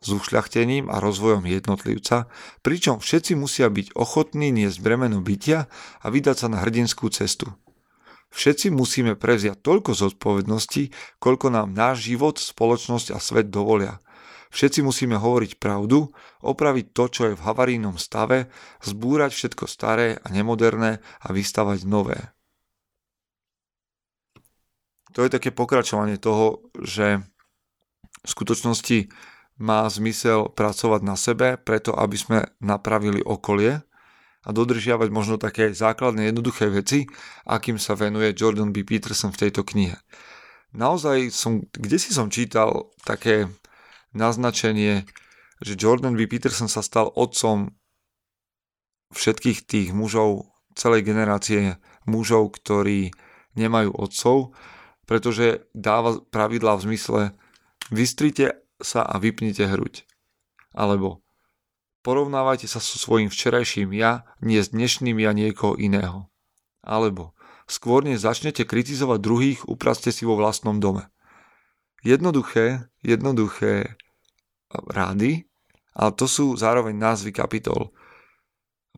S 0.00 0.08
ušľachtením 0.12 0.92
a 0.92 1.00
rozvojom 1.00 1.48
jednotlivca, 1.48 2.28
pričom 2.60 3.00
všetci 3.00 3.32
musia 3.34 3.72
byť 3.72 3.96
ochotní 3.96 4.52
niesť 4.52 4.78
bremeno 4.84 5.24
bytia 5.24 5.68
a 6.02 6.06
vydať 6.06 6.36
sa 6.36 6.48
na 6.52 6.60
hrdinskú 6.60 7.08
cestu. 7.08 7.52
Všetci 8.36 8.68
musíme 8.74 9.16
prevziať 9.16 9.64
toľko 9.64 9.96
zodpovedností, 9.96 10.92
koľko 11.16 11.48
nám 11.48 11.72
náš 11.72 12.12
život, 12.12 12.36
spoločnosť 12.36 13.16
a 13.16 13.18
svet 13.22 13.48
dovolia. 13.48 14.02
Všetci 14.52 14.84
musíme 14.84 15.16
hovoriť 15.16 15.56
pravdu, 15.56 16.12
opraviť 16.44 16.86
to, 16.92 17.04
čo 17.08 17.22
je 17.32 17.34
v 17.36 17.44
havarínom 17.44 17.96
stave, 17.96 18.52
zbúrať 18.84 19.32
všetko 19.34 19.64
staré 19.66 20.20
a 20.20 20.26
nemoderné 20.30 21.00
a 21.00 21.28
vystavať 21.32 21.88
nové. 21.88 22.18
To 25.16 25.24
je 25.24 25.32
také 25.32 25.48
pokračovanie 25.48 26.20
toho, 26.20 26.68
že 26.76 27.24
v 28.20 28.28
skutočnosti 28.28 29.08
má 29.56 29.88
zmysel 29.88 30.52
pracovať 30.52 31.00
na 31.00 31.16
sebe, 31.16 31.56
preto 31.56 31.96
aby 31.96 32.16
sme 32.16 32.38
napravili 32.60 33.24
okolie 33.24 33.80
a 34.46 34.48
dodržiavať 34.52 35.08
možno 35.10 35.36
také 35.40 35.72
základné 35.72 36.30
jednoduché 36.30 36.68
veci, 36.70 37.08
akým 37.48 37.80
sa 37.80 37.96
venuje 37.96 38.36
Jordan 38.36 38.70
B. 38.70 38.84
Peterson 38.84 39.32
v 39.32 39.48
tejto 39.48 39.64
knihe. 39.66 39.96
Naozaj 40.76 41.32
som, 41.32 41.64
kde 41.72 41.96
si 41.96 42.12
som 42.12 42.28
čítal 42.28 42.92
také 43.02 43.48
naznačenie, 44.12 45.08
že 45.64 45.74
Jordan 45.74 46.14
B. 46.14 46.28
Peterson 46.28 46.68
sa 46.68 46.84
stal 46.84 47.08
otcom 47.16 47.72
všetkých 49.16 49.64
tých 49.64 49.88
mužov, 49.96 50.52
celej 50.76 51.08
generácie 51.08 51.80
mužov, 52.04 52.60
ktorí 52.60 53.08
nemajú 53.56 53.96
otcov, 53.96 54.52
pretože 55.08 55.64
dáva 55.72 56.20
pravidlá 56.20 56.76
v 56.76 56.84
zmysle 56.92 57.20
vystrite 57.88 58.65
sa 58.80 59.04
a 59.04 59.16
vypnite 59.20 59.64
hruď. 59.66 60.04
Alebo 60.76 61.26
Porovnávajte 62.06 62.70
sa 62.70 62.78
so 62.78 63.02
svojím 63.02 63.34
včerajším 63.34 63.90
ja, 63.98 64.22
nie 64.38 64.62
s 64.62 64.70
dnešným 64.70 65.18
ja 65.18 65.34
niekoho 65.34 65.74
iného. 65.74 66.30
Alebo 66.78 67.34
skôr 67.66 68.06
než 68.06 68.22
začnete 68.22 68.62
kritizovať 68.62 69.18
druhých, 69.18 69.60
upraste 69.66 70.14
si 70.14 70.22
vo 70.22 70.38
vlastnom 70.38 70.78
dome. 70.78 71.10
Jednoduché, 72.06 72.86
jednoduché 73.02 73.98
rády, 74.70 75.50
ale 75.98 76.14
to 76.14 76.30
sú 76.30 76.54
zároveň 76.54 76.94
názvy 76.94 77.34
kapitol. 77.34 77.90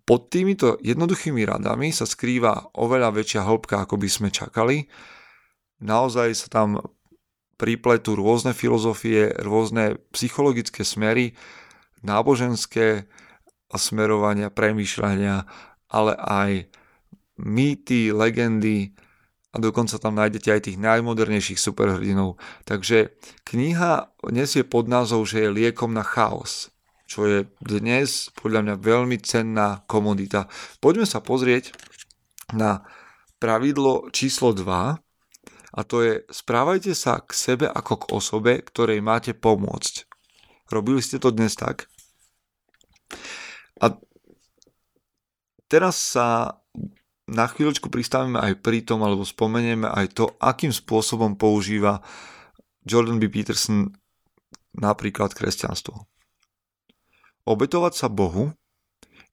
Pod 0.04 0.28
týmito 0.28 0.76
jednoduchými 0.84 1.48
radami 1.48 1.96
sa 1.96 2.04
skrýva 2.04 2.76
oveľa 2.76 3.16
väčšia 3.16 3.40
hĺbka, 3.40 3.88
ako 3.88 3.96
by 3.96 4.08
sme 4.12 4.28
čakali. 4.28 4.84
Naozaj 5.80 6.28
sa 6.36 6.46
tam 6.52 6.76
pripletú 7.58 8.14
rôzne 8.14 8.54
filozofie, 8.54 9.34
rôzne 9.42 9.98
psychologické 10.14 10.86
smery, 10.86 11.34
náboženské 12.06 13.10
smerovania, 13.74 14.48
premýšľania, 14.48 15.44
ale 15.90 16.12
aj 16.16 16.50
mýty, 17.36 18.14
legendy 18.14 18.94
a 19.52 19.56
dokonca 19.58 19.98
tam 19.98 20.14
nájdete 20.16 20.48
aj 20.54 20.64
tých 20.70 20.78
najmodernejších 20.78 21.58
superhrdinov. 21.58 22.38
Takže 22.64 23.12
kniha 23.48 24.14
nesie 24.30 24.62
pod 24.62 24.86
názov, 24.86 25.26
že 25.26 25.44
je 25.44 25.54
liekom 25.54 25.90
na 25.90 26.06
chaos, 26.06 26.70
čo 27.10 27.26
je 27.26 27.38
dnes 27.58 28.30
podľa 28.38 28.60
mňa 28.64 28.74
veľmi 28.78 29.16
cenná 29.18 29.82
komodita. 29.90 30.46
Poďme 30.78 31.08
sa 31.08 31.18
pozrieť 31.18 31.74
na 32.54 32.86
pravidlo 33.42 34.12
číslo 34.14 34.54
2 34.54 35.07
a 35.78 35.86
to 35.86 36.02
je 36.02 36.26
správajte 36.26 36.90
sa 36.98 37.22
k 37.22 37.30
sebe 37.30 37.70
ako 37.70 38.02
k 38.02 38.04
osobe, 38.10 38.52
ktorej 38.66 38.98
máte 38.98 39.30
pomôcť. 39.30 40.10
Robili 40.74 40.98
ste 40.98 41.22
to 41.22 41.30
dnes 41.30 41.54
tak? 41.54 41.86
A 43.78 43.94
teraz 45.70 45.94
sa 45.94 46.58
na 47.30 47.46
chvíľočku 47.46 47.94
pristavíme 47.94 48.42
aj 48.42 48.58
pri 48.58 48.82
tom, 48.82 49.06
alebo 49.06 49.22
spomenieme 49.22 49.86
aj 49.86 50.18
to, 50.18 50.24
akým 50.42 50.74
spôsobom 50.74 51.38
používa 51.38 52.02
Jordan 52.82 53.22
B. 53.22 53.30
Peterson 53.30 53.94
napríklad 54.74 55.30
kresťanstvo. 55.30 55.94
Obetovať 57.46 57.94
sa 57.94 58.08
Bohu, 58.10 58.50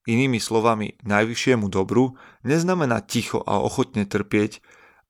inými 0.06 0.38
slovami 0.38 0.94
najvyššiemu 1.02 1.66
dobru, 1.72 2.14
neznamená 2.46 3.02
ticho 3.02 3.42
a 3.42 3.58
ochotne 3.58 4.06
trpieť, 4.06 4.62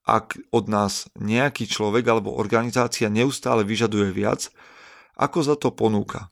ak 0.07 0.39
od 0.55 0.71
nás 0.71 1.11
nejaký 1.19 1.67
človek 1.67 2.07
alebo 2.07 2.39
organizácia 2.39 3.11
neustále 3.11 3.67
vyžaduje 3.67 4.15
viac, 4.15 4.47
ako 5.19 5.39
za 5.43 5.55
to 5.59 5.75
ponúka. 5.75 6.31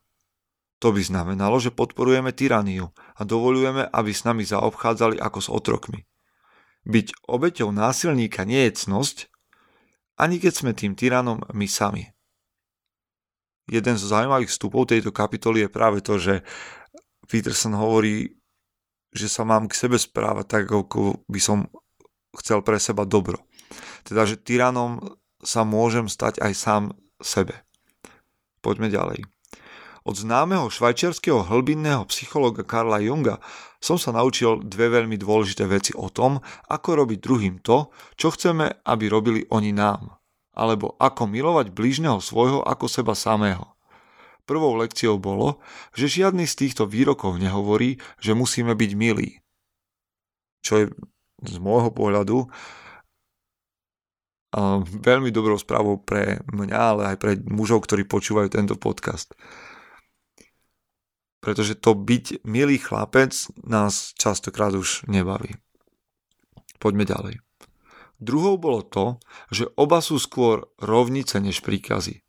To 0.79 0.95
by 0.95 1.03
znamenalo, 1.03 1.59
že 1.59 1.75
podporujeme 1.75 2.31
tyraniu 2.31 2.95
a 3.19 3.21
dovolujeme, 3.27 3.83
aby 3.91 4.11
s 4.15 4.23
nami 4.23 4.47
zaobchádzali 4.47 5.19
ako 5.19 5.39
s 5.43 5.49
otrokmi. 5.51 6.07
Byť 6.87 7.27
obeťou 7.27 7.75
násilníka 7.75 8.47
nie 8.47 8.63
je 8.69 8.87
cnosť, 8.87 9.27
ani 10.15 10.39
keď 10.39 10.53
sme 10.55 10.71
tým 10.71 10.95
tyranom 10.95 11.43
my 11.51 11.67
sami. 11.67 12.15
Jeden 13.65 13.97
z 13.97 14.03
zaujímavých 14.05 14.53
vstupov 14.53 14.87
tejto 14.87 15.09
kapitoly 15.09 15.65
je 15.65 15.69
práve 15.73 15.99
to, 16.05 16.21
že 16.21 16.45
Peterson 17.25 17.73
hovorí, 17.73 18.37
že 19.09 19.25
sa 19.25 19.41
mám 19.41 19.65
k 19.65 19.73
sebe 19.73 19.97
správať 19.97 20.45
tak, 20.45 20.65
ako 20.69 21.25
by 21.25 21.39
som 21.41 21.65
chcel 22.37 22.61
pre 22.61 22.77
seba 22.77 23.07
dobro. 23.09 23.41
Teda, 24.05 24.27
že 24.27 24.37
tyranom 24.37 25.17
sa 25.41 25.65
môžem 25.65 26.09
stať 26.09 26.41
aj 26.41 26.53
sám 26.53 26.83
sebe. 27.21 27.65
Poďme 28.65 28.89
ďalej. 28.89 29.25
Od 30.05 30.13
známeho 30.13 30.69
švajčiarského 30.69 31.49
hlbinného 31.49 32.05
psychologa 32.13 32.61
Karla 32.61 33.01
Junga 33.01 33.41
som 33.81 33.97
sa 33.97 34.13
naučil 34.13 34.61
dve 34.61 34.93
veľmi 34.93 35.17
dôležité 35.17 35.65
veci 35.65 35.97
o 35.97 36.13
tom, 36.13 36.37
ako 36.69 37.05
robiť 37.05 37.17
druhým 37.21 37.55
to, 37.65 37.89
čo 38.13 38.29
chceme, 38.29 38.69
aby 38.85 39.05
robili 39.09 39.41
oni 39.49 39.73
nám. 39.73 40.13
Alebo 40.53 40.93
ako 41.01 41.25
milovať 41.25 41.73
blížneho 41.73 42.21
svojho 42.21 42.61
ako 42.61 42.85
seba 42.85 43.17
samého. 43.17 43.65
Prvou 44.45 44.77
lekciou 44.77 45.17
bolo, 45.17 45.57
že 45.97 46.05
žiadny 46.05 46.45
z 46.45 46.53
týchto 46.53 46.85
výrokov 46.85 47.41
nehovorí, 47.41 47.97
že 48.21 48.37
musíme 48.37 48.77
byť 48.77 48.91
milí. 48.93 49.41
Čo 50.61 50.73
je 50.81 50.85
z 51.41 51.57
môjho 51.57 51.89
pohľadu 51.89 52.45
veľmi 54.87 55.35
dobrou 55.35 55.59
správou 55.59 55.99
pre 55.99 56.39
mňa, 56.47 56.77
ale 56.79 57.01
aj 57.11 57.17
pre 57.19 57.31
mužov, 57.43 57.83
ktorí 57.83 58.07
počúvajú 58.07 58.47
tento 58.47 58.79
podcast 58.79 59.35
pretože 61.45 61.77
to 61.77 61.93
byť 61.93 62.41
milý 62.41 62.81
chlapec 62.81 63.29
nás 63.61 64.17
častokrát 64.17 64.73
už 64.73 65.05
nebaví. 65.05 65.61
Poďme 66.81 67.05
ďalej. 67.05 67.37
Druhou 68.17 68.57
bolo 68.57 68.81
to, 68.81 69.21
že 69.53 69.69
oba 69.77 70.01
sú 70.01 70.17
skôr 70.17 70.65
rovnice 70.81 71.37
než 71.37 71.61
príkazy. 71.61 72.25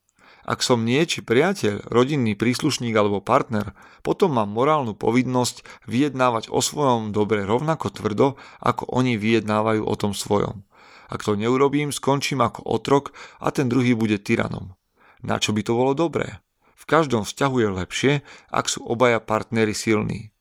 Ak 0.46 0.60
som 0.62 0.84
nie 0.84 1.00
či 1.08 1.24
priateľ, 1.24 1.88
rodinný 1.90 2.36
príslušník 2.36 2.94
alebo 2.94 3.24
partner, 3.24 3.72
potom 4.04 4.36
mám 4.36 4.52
morálnu 4.52 4.94
povinnosť 4.94 5.64
vyjednávať 5.88 6.52
o 6.52 6.60
svojom 6.60 7.10
dobre 7.10 7.42
rovnako 7.48 7.90
tvrdo, 7.90 8.38
ako 8.62 8.86
oni 8.92 9.16
vyjednávajú 9.16 9.82
o 9.82 9.94
tom 9.96 10.12
svojom. 10.14 10.62
Ak 11.06 11.22
to 11.22 11.38
neurobím, 11.38 11.94
skončím 11.94 12.42
ako 12.42 12.66
otrok 12.66 13.14
a 13.38 13.54
ten 13.54 13.70
druhý 13.70 13.94
bude 13.94 14.18
tyranom. 14.18 14.74
Na 15.22 15.38
čo 15.38 15.54
by 15.54 15.62
to 15.62 15.72
bolo 15.74 15.94
dobré? 15.94 16.42
V 16.76 16.84
každom 16.84 17.26
vzťahu 17.26 17.56
je 17.62 17.68
lepšie, 17.72 18.12
ak 18.50 18.66
sú 18.70 18.84
obaja 18.86 19.18
partnery 19.22 19.74
silní. 19.74 20.34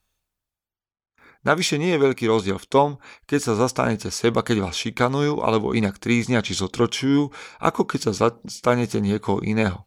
Navyše 1.45 1.77
nie 1.77 1.93
je 1.93 2.01
veľký 2.01 2.25
rozdiel 2.25 2.57
v 2.57 2.69
tom, 2.69 2.89
keď 3.29 3.39
sa 3.39 3.53
zastanete 3.53 4.10
seba, 4.10 4.41
keď 4.41 4.65
vás 4.65 4.81
šikanujú 4.81 5.45
alebo 5.45 5.77
inak 5.77 6.01
tríznia 6.01 6.41
či 6.41 6.57
zotročujú, 6.57 7.29
ako 7.62 7.81
keď 7.86 8.10
sa 8.10 8.29
zastanete 8.29 8.98
niekoho 8.98 9.45
iného. 9.45 9.86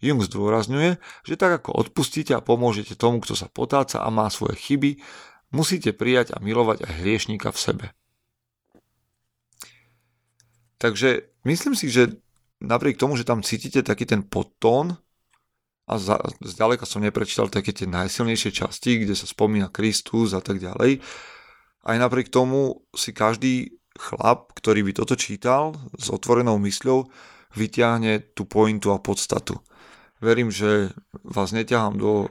Jung 0.00 0.20
zdôrazňuje, 0.20 1.00
že 1.24 1.34
tak 1.40 1.64
ako 1.64 1.72
odpustíte 1.76 2.36
a 2.36 2.44
pomôžete 2.44 3.00
tomu, 3.00 3.24
kto 3.24 3.32
sa 3.32 3.48
potáca 3.48 4.04
a 4.04 4.08
má 4.12 4.28
svoje 4.28 4.60
chyby, 4.60 5.00
musíte 5.52 5.96
prijať 5.96 6.36
a 6.36 6.40
milovať 6.40 6.84
aj 6.84 6.92
hriešníka 7.00 7.48
v 7.48 7.58
sebe. 7.60 7.86
Takže 10.80 11.28
myslím 11.44 11.76
si, 11.76 11.92
že 11.92 12.16
napriek 12.64 12.96
tomu, 12.96 13.20
že 13.20 13.28
tam 13.28 13.44
cítite 13.44 13.84
taký 13.84 14.08
ten 14.08 14.24
podtón, 14.24 14.96
a 15.90 15.98
za, 15.98 16.22
zďaleka 16.38 16.86
som 16.86 17.02
neprečítal 17.02 17.50
také 17.50 17.74
tie 17.74 17.90
najsilnejšie 17.90 18.54
časti, 18.54 19.02
kde 19.02 19.18
sa 19.18 19.26
spomína 19.26 19.74
Kristus 19.74 20.38
a 20.38 20.40
tak 20.40 20.62
ďalej. 20.62 21.02
Aj 21.82 21.96
napriek 21.98 22.30
tomu 22.30 22.86
si 22.94 23.10
každý 23.10 23.74
chlap, 23.98 24.54
ktorý 24.54 24.86
by 24.86 24.92
toto 24.94 25.18
čítal 25.18 25.74
s 25.98 26.14
otvorenou 26.14 26.62
mysľou, 26.62 27.10
vyťahne 27.58 28.38
tú 28.38 28.46
pointu 28.46 28.94
a 28.94 29.02
podstatu. 29.02 29.58
Verím, 30.22 30.54
že 30.54 30.94
vás 31.26 31.50
neťahám 31.50 31.98
do 31.98 32.30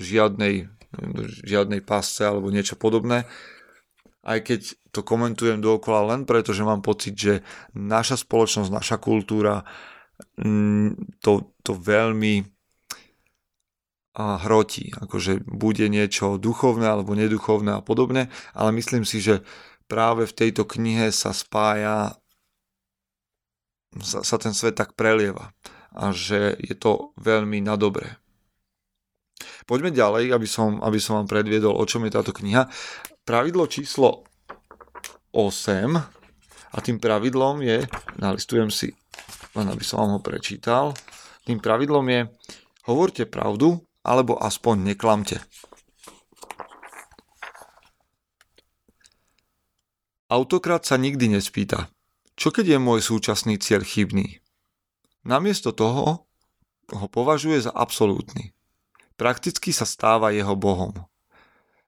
žiadnej, 0.00 0.72
do 0.96 1.28
žiadnej 1.44 1.84
pásce 1.84 2.24
alebo 2.24 2.48
niečo 2.48 2.80
podobné, 2.80 3.28
aj 4.24 4.38
keď 4.40 4.60
to 4.90 5.00
komentujem 5.04 5.60
dookola 5.60 6.16
len 6.16 6.24
preto, 6.24 6.56
že 6.56 6.64
mám 6.64 6.80
pocit, 6.80 7.14
že 7.14 7.34
naša 7.76 8.24
spoločnosť, 8.24 8.70
naša 8.72 8.96
kultúra 8.96 9.62
mm, 10.40 11.20
to, 11.20 11.54
to 11.60 11.72
veľmi 11.76 12.48
a 14.14 14.38
hrotí, 14.46 14.94
akože 14.94 15.42
bude 15.42 15.90
niečo 15.90 16.38
duchovné 16.38 16.86
alebo 16.86 17.18
neduchovné 17.18 17.74
a 17.74 17.82
podobne, 17.82 18.30
ale 18.54 18.70
myslím 18.78 19.02
si, 19.02 19.18
že 19.18 19.42
práve 19.90 20.30
v 20.30 20.36
tejto 20.38 20.62
knihe 20.70 21.10
sa 21.10 21.34
spája 21.34 22.14
sa, 24.02 24.26
sa 24.26 24.36
ten 24.38 24.54
svet 24.54 24.74
tak 24.74 24.98
prelieva 24.98 25.54
a 25.94 26.10
že 26.10 26.58
je 26.58 26.74
to 26.74 27.14
veľmi 27.18 27.62
na 27.62 27.78
dobré. 27.78 28.18
Poďme 29.66 29.94
ďalej, 29.94 30.34
aby 30.34 30.48
som, 30.48 30.82
aby 30.82 30.98
som 30.98 31.22
vám 31.22 31.28
predviedol, 31.30 31.74
o 31.74 31.84
čom 31.86 32.02
je 32.06 32.14
táto 32.14 32.34
kniha. 32.34 32.66
Pravidlo 33.24 33.64
číslo 33.64 34.28
8 35.32 35.96
a 36.72 36.78
tým 36.84 37.00
pravidlom 37.00 37.64
je, 37.64 37.80
nalistujem 38.20 38.68
si, 38.68 38.92
len 39.56 39.64
aby 39.72 39.80
som 39.80 40.04
vám 40.04 40.10
ho 40.16 40.20
prečítal, 40.20 40.92
tým 41.48 41.56
pravidlom 41.56 42.04
je 42.04 42.20
hovorte 42.84 43.24
pravdu, 43.24 43.80
alebo 44.04 44.36
aspoň 44.36 44.92
neklamte. 44.92 45.40
Autokrat 50.28 50.84
sa 50.84 51.00
nikdy 51.00 51.32
nespýta, 51.32 51.88
čo 52.36 52.52
keď 52.52 52.76
je 52.76 52.78
môj 52.84 53.00
súčasný 53.08 53.56
cieľ 53.56 53.88
chybný? 53.88 54.44
Namiesto 55.24 55.72
toho 55.72 56.28
ho 56.92 57.06
považuje 57.08 57.56
za 57.56 57.72
absolútny. 57.72 58.52
Prakticky 59.16 59.72
sa 59.72 59.88
stáva 59.88 60.28
jeho 60.28 60.52
bohom. 60.52 60.92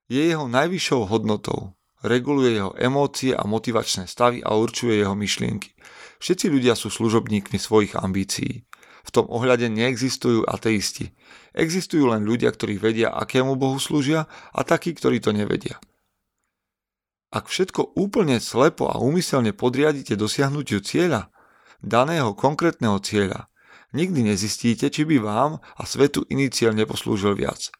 Je 0.06 0.22
jeho 0.22 0.46
najvyššou 0.46 1.10
hodnotou. 1.10 1.74
Reguluje 2.06 2.62
jeho 2.62 2.70
emócie 2.78 3.34
a 3.34 3.42
motivačné 3.42 4.06
stavy 4.06 4.38
a 4.38 4.54
určuje 4.54 5.02
jeho 5.02 5.18
myšlienky. 5.18 5.74
Všetci 6.22 6.46
ľudia 6.46 6.78
sú 6.78 6.94
služobníkmi 6.94 7.58
svojich 7.58 7.98
ambícií. 7.98 8.62
V 9.06 9.10
tom 9.10 9.26
ohľade 9.26 9.66
neexistujú 9.70 10.46
ateisti. 10.46 11.14
Existujú 11.54 12.10
len 12.10 12.22
ľudia, 12.26 12.50
ktorí 12.50 12.78
vedia, 12.78 13.10
akému 13.14 13.58
bohu 13.58 13.78
slúžia 13.78 14.30
a 14.54 14.60
takí, 14.62 14.94
ktorí 14.94 15.18
to 15.18 15.34
nevedia. 15.34 15.78
Ak 17.34 17.50
všetko 17.50 17.98
úplne 17.98 18.38
slepo 18.38 18.86
a 18.86 19.02
úmyselne 19.02 19.50
podriadite 19.50 20.14
dosiahnutiu 20.14 20.80
cieľa, 20.82 21.34
daného 21.82 22.32
konkrétneho 22.38 23.02
cieľa, 23.02 23.50
nikdy 23.92 24.26
nezistíte, 24.26 24.88
či 24.88 25.02
by 25.02 25.18
vám 25.18 25.52
a 25.58 25.82
svetu 25.84 26.22
iný 26.30 26.48
cieľ 26.48 26.72
neposlúžil 26.74 27.34
viac. 27.34 27.74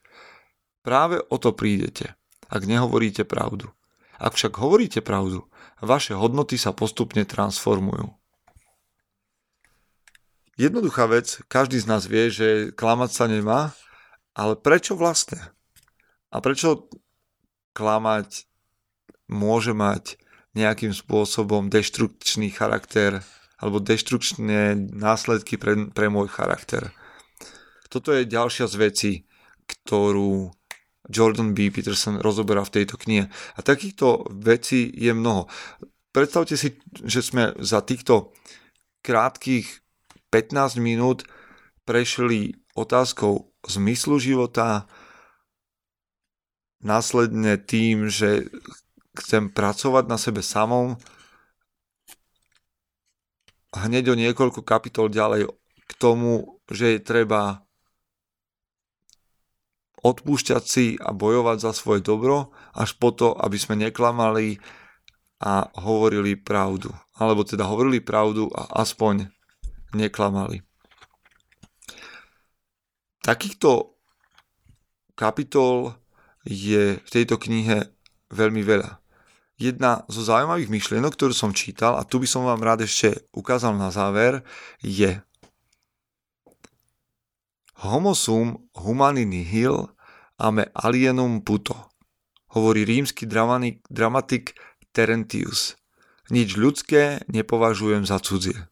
Práve 0.87 1.19
o 1.27 1.35
to 1.35 1.51
prídete, 1.51 2.15
ak 2.47 2.63
nehovoríte 2.63 3.27
pravdu. 3.27 3.75
Ak 4.15 4.39
však 4.39 4.55
hovoríte 4.55 5.03
pravdu, 5.03 5.43
vaše 5.83 6.15
hodnoty 6.15 6.55
sa 6.55 6.71
postupne 6.71 7.27
transformujú. 7.27 8.15
Jednoduchá 10.55 11.11
vec, 11.11 11.43
každý 11.51 11.83
z 11.83 11.91
nás 11.91 12.07
vie, 12.07 12.31
že 12.31 12.71
klamať 12.71 13.11
sa 13.11 13.27
nemá, 13.27 13.75
ale 14.31 14.55
prečo 14.55 14.95
vlastne? 14.95 15.43
A 16.31 16.39
prečo 16.39 16.87
klamať 17.75 18.47
môže 19.27 19.75
mať 19.75 20.15
nejakým 20.55 20.95
spôsobom 20.95 21.67
deštrukčný 21.67 22.47
charakter 22.55 23.27
alebo 23.59 23.83
deštrukčné 23.83 24.87
následky 24.95 25.59
pre, 25.59 25.91
pre 25.91 26.07
môj 26.07 26.31
charakter. 26.31 26.95
Toto 27.91 28.15
je 28.15 28.23
ďalšia 28.23 28.71
z 28.71 28.75
vecí, 28.79 29.11
ktorú 29.67 30.56
Jordan 31.07 31.55
B. 31.55 31.71
Peterson 31.71 32.19
rozoberá 32.19 32.63
v 32.67 32.81
tejto 32.81 32.99
knihe. 32.99 33.31
A 33.55 33.59
takýchto 33.63 34.27
vecí 34.31 34.91
je 34.91 35.11
mnoho. 35.15 35.47
Predstavte 36.11 36.59
si, 36.59 36.79
že 37.03 37.23
sme 37.23 37.55
za 37.59 37.83
týchto 37.83 38.35
krátkých 39.03 39.67
15 40.31 40.83
minút 40.83 41.23
prešli 41.87 42.59
otázkou 42.75 43.53
zmyslu 43.63 44.19
života, 44.19 44.85
následne 46.83 47.57
tým, 47.57 48.11
že 48.11 48.51
chcem 49.17 49.49
pracovať 49.49 50.03
na 50.05 50.17
sebe 50.19 50.45
samom, 50.45 50.99
hneď 53.73 54.13
o 54.13 54.19
niekoľko 54.19 54.61
kapitol 54.61 55.09
ďalej 55.09 55.49
k 55.87 55.91
tomu, 55.97 56.61
že 56.69 56.97
je 56.97 56.99
treba 57.01 57.66
odpúšťať 60.07 60.63
si 60.63 60.95
a 60.95 61.11
bojovať 61.11 61.57
za 61.59 61.71
svoje 61.75 61.99
dobro, 61.99 62.55
až 62.71 62.95
po 62.95 63.11
to, 63.11 63.35
aby 63.35 63.59
sme 63.59 63.75
neklamali 63.75 64.63
a 65.43 65.67
hovorili 65.83 66.39
pravdu. 66.39 66.89
Alebo 67.19 67.43
teda 67.43 67.67
hovorili 67.67 67.99
pravdu 67.99 68.47
a 68.55 68.81
aspoň 68.81 69.27
neklamali. 69.91 70.63
Takýchto 73.21 73.99
kapitol 75.19 75.99
je 76.47 76.95
v 77.03 77.09
tejto 77.11 77.35
knihe 77.35 77.91
veľmi 78.31 78.63
veľa 78.63 79.03
jedna 79.57 80.05
zo 80.05 80.21
zaujímavých 80.21 80.69
myšlienok, 80.69 81.17
ktorú 81.17 81.33
som 81.33 81.51
čítal 81.51 81.97
a 81.97 82.05
tu 82.05 82.21
by 82.21 82.29
som 82.29 82.45
vám 82.45 82.61
rád 82.61 82.85
ešte 82.85 83.25
ukázal 83.33 83.73
na 83.73 83.89
záver, 83.89 84.45
je 84.79 85.17
Homo 87.77 88.17
sum 88.17 88.69
humani 88.73 89.25
nihil 89.25 89.89
ame 90.37 90.69
alienum 90.73 91.41
puto, 91.41 91.75
hovorí 92.53 92.85
rímsky 92.85 93.25
dramatik, 93.25 93.83
dramatik 93.89 94.57
Terentius. 94.93 95.77
Nič 96.33 96.57
ľudské 96.57 97.21
nepovažujem 97.29 98.05
za 98.05 98.17
cudzie. 98.21 98.69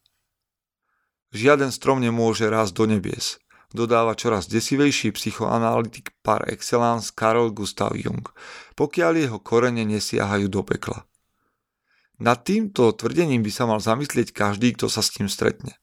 Žiaden 1.35 1.69
strom 1.69 1.99
nemôže 1.99 2.47
rásť 2.47 2.73
do 2.73 2.85
nebies 2.87 3.41
dodáva 3.75 4.15
čoraz 4.15 4.47
desivejší 4.47 5.11
psychoanalytik 5.11 6.15
par 6.23 6.47
excellence 6.47 7.11
Karol 7.11 7.51
Gustav 7.51 7.91
Jung, 7.99 8.23
pokiaľ 8.79 9.11
jeho 9.19 9.39
korene 9.43 9.83
nesiahajú 9.83 10.47
do 10.47 10.63
pekla. 10.63 11.03
Nad 12.15 12.47
týmto 12.47 12.95
tvrdením 12.95 13.43
by 13.43 13.51
sa 13.51 13.67
mal 13.67 13.83
zamyslieť 13.83 14.31
každý, 14.31 14.71
kto 14.79 14.87
sa 14.87 15.03
s 15.03 15.11
tým 15.11 15.27
stretne. 15.27 15.75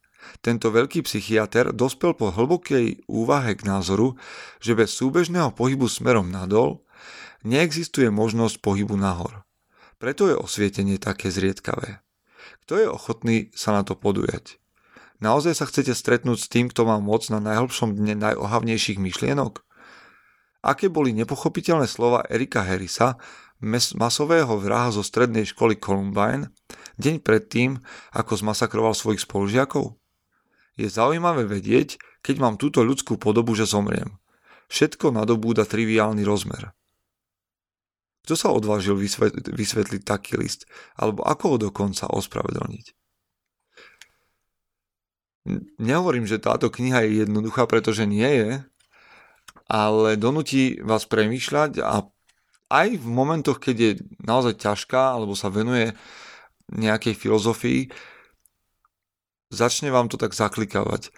Tento 0.43 0.71
veľký 0.71 1.07
psychiatr 1.07 1.71
dospel 1.75 2.15
po 2.15 2.31
hlbokej 2.31 3.07
úvahe 3.07 3.55
k 3.59 3.67
názoru, 3.67 4.19
že 4.59 4.79
bez 4.79 4.95
súbežného 4.95 5.55
pohybu 5.55 5.87
smerom 5.87 6.31
nadol 6.31 6.83
neexistuje 7.43 8.11
možnosť 8.11 8.63
pohybu 8.63 8.95
nahor. 8.95 9.43
Preto 10.03 10.27
je 10.27 10.35
osvietenie 10.35 10.99
také 10.99 11.31
zriedkavé. 11.31 12.03
Kto 12.67 12.75
je 12.79 12.87
ochotný 12.91 13.37
sa 13.55 13.75
na 13.75 13.83
to 13.87 13.95
podujať? 13.95 14.59
Naozaj 15.23 15.55
sa 15.55 15.71
chcete 15.71 15.95
stretnúť 15.95 16.39
s 16.43 16.51
tým, 16.51 16.67
kto 16.67 16.83
má 16.83 16.99
moc 16.99 17.23
na 17.31 17.39
najhlbšom 17.39 17.95
dne 17.95 18.19
najohavnejších 18.19 18.99
myšlienok? 18.99 19.63
Aké 20.67 20.91
boli 20.91 21.15
nepochopiteľné 21.15 21.87
slova 21.87 22.27
Erika 22.27 22.67
Harrisa, 22.67 23.19
masového 23.95 24.59
vraha 24.59 24.91
zo 24.91 25.07
strednej 25.07 25.47
školy 25.47 25.79
Columbine, 25.79 26.51
deň 26.99 27.23
predtým, 27.23 27.79
ako 28.11 28.43
zmasakroval 28.43 28.99
svojich 28.99 29.23
spolužiakov? 29.23 30.02
Je 30.81 30.89
zaujímavé 30.89 31.45
vedieť, 31.45 32.01
keď 32.25 32.37
mám 32.41 32.55
túto 32.57 32.81
ľudskú 32.81 33.21
podobu, 33.21 33.53
že 33.53 33.69
zomriem. 33.69 34.17
Všetko 34.73 35.13
nadobúda 35.13 35.69
triviálny 35.69 36.25
rozmer. 36.25 36.73
Kto 38.23 38.35
sa 38.39 38.49
odvážil 38.55 38.95
vysvetliť 39.51 40.03
taký 40.07 40.39
list, 40.39 40.71
alebo 40.95 41.27
ako 41.27 41.45
ho 41.55 41.57
dokonca 41.69 42.07
ospravedlniť? 42.09 42.87
Nehovorím, 45.83 46.25
že 46.31 46.39
táto 46.39 46.71
kniha 46.71 47.03
je 47.03 47.27
jednoduchá, 47.27 47.67
pretože 47.67 48.07
nie 48.07 48.31
je, 48.31 48.51
ale 49.67 50.15
donúti 50.15 50.79
vás 50.79 51.03
premýšľať 51.11 51.83
a 51.83 52.07
aj 52.71 52.89
v 52.97 53.07
momentoch, 53.11 53.59
keď 53.59 53.77
je 53.77 53.93
naozaj 54.23 54.57
ťažká 54.63 55.19
alebo 55.19 55.35
sa 55.35 55.51
venuje 55.51 55.93
nejakej 56.73 57.19
filozofii, 57.19 57.91
začne 59.53 59.93
vám 59.93 60.09
to 60.09 60.17
tak 60.17 60.33
zaklikávať. 60.33 61.13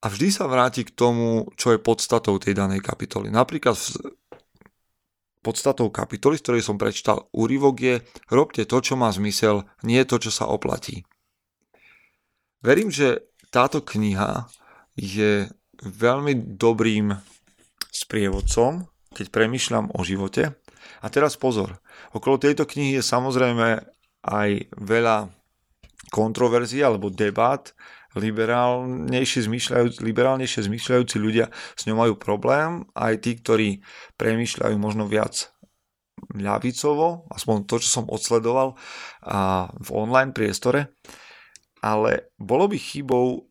A 0.00 0.08
vždy 0.08 0.28
sa 0.32 0.48
vráti 0.48 0.86
k 0.88 0.94
tomu, 0.94 1.50
čo 1.58 1.74
je 1.74 1.82
podstatou 1.82 2.40
tej 2.40 2.56
danej 2.56 2.80
kapitoly. 2.80 3.28
Napríklad 3.28 3.76
podstatou 5.42 5.90
kapitoly, 5.90 6.38
z 6.38 6.44
ktorej 6.44 6.62
som 6.64 6.80
prečítal 6.80 7.26
úryvok 7.34 7.74
je 7.78 7.94
robte 8.30 8.62
to, 8.64 8.78
čo 8.78 8.94
má 8.94 9.10
zmysel, 9.10 9.66
nie 9.82 10.02
to, 10.06 10.18
čo 10.18 10.30
sa 10.32 10.50
oplatí. 10.50 11.02
Verím, 12.62 12.90
že 12.90 13.30
táto 13.54 13.82
kniha 13.82 14.50
je 14.98 15.46
veľmi 15.78 16.58
dobrým 16.58 17.14
sprievodcom, 17.94 18.86
keď 19.14 19.26
premyšľam 19.30 19.94
o 19.94 20.00
živote. 20.02 20.58
A 21.02 21.06
teraz 21.06 21.38
pozor, 21.38 21.78
okolo 22.10 22.42
tejto 22.42 22.66
knihy 22.66 22.98
je 22.98 23.04
samozrejme 23.06 23.82
aj 24.26 24.50
veľa 24.74 25.30
kontroverzií 26.10 26.82
alebo 26.82 27.12
debát, 27.12 27.72
liberálnejšie, 28.16 29.46
zmyšľajúci, 29.46 29.98
liberálnejšie 30.00 30.66
zmyšľajúci 30.66 31.16
ľudia 31.20 31.52
s 31.52 31.84
ňou 31.86 31.96
majú 32.02 32.14
problém, 32.16 32.88
aj 32.96 33.14
tí, 33.20 33.36
ktorí 33.38 33.68
premyšľajú 34.16 34.76
možno 34.80 35.06
viac 35.06 35.52
ľavicovo, 36.34 37.30
aspoň 37.30 37.56
to, 37.70 37.78
čo 37.78 37.88
som 38.00 38.04
odsledoval 38.10 38.74
a 39.22 39.70
v 39.70 39.88
online 39.94 40.34
priestore 40.34 40.90
ale 41.82 42.34
bolo 42.38 42.66
by 42.70 42.78
chybou 42.78 43.46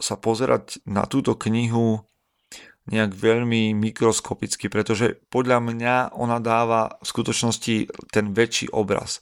sa 0.00 0.16
pozerať 0.16 0.80
na 0.88 1.04
túto 1.04 1.36
knihu 1.36 2.00
nejak 2.88 3.12
veľmi 3.12 3.76
mikroskopicky, 3.76 4.72
pretože 4.72 5.20
podľa 5.28 5.60
mňa 5.60 5.94
ona 6.16 6.40
dáva 6.40 6.96
v 6.98 7.06
skutočnosti 7.06 7.76
ten 8.10 8.32
väčší 8.32 8.72
obraz. 8.72 9.20